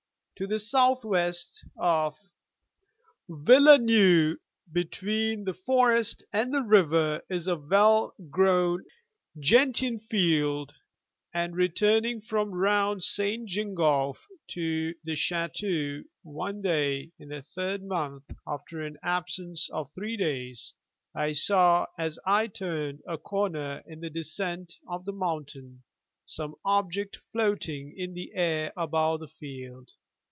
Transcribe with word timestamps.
To 0.37 0.47
the 0.47 0.57
south 0.57 1.05
west 1.05 1.63
of 1.77 2.17
Villeneuve, 3.29 4.39
between 4.73 5.43
the 5.43 5.53
forest 5.53 6.23
and 6.33 6.51
the 6.51 6.63
river 6.63 7.21
is 7.29 7.47
a 7.47 7.55
well 7.55 8.15
grown 8.31 8.83
gentian 9.39 9.99
field, 9.99 10.73
and 11.31 11.55
returning 11.55 12.21
from 12.21 12.55
round 12.55 13.03
St. 13.03 13.47
Gingolph 13.47 14.25
to 14.47 14.95
the 15.03 15.11
Château 15.11 16.05
one 16.23 16.63
day 16.63 17.11
in 17.19 17.29
the 17.29 17.43
third 17.43 17.83
month 17.83 18.23
after 18.47 18.81
an 18.81 18.97
absence 19.03 19.69
of 19.69 19.93
three 19.93 20.17
days, 20.17 20.73
I 21.13 21.33
saw, 21.33 21.85
as 21.99 22.17
I 22.25 22.47
turned 22.47 23.03
a 23.07 23.19
corner 23.19 23.83
in 23.85 23.99
the 23.99 24.09
descent 24.09 24.73
of 24.89 25.05
the 25.05 25.13
mountain, 25.13 25.83
some 26.25 26.55
object 26.65 27.19
floating 27.31 27.93
in 27.95 28.15
the 28.15 28.31
air 28.33 28.73
above 28.75 29.19
the 29.19 29.27
field. 29.27 29.91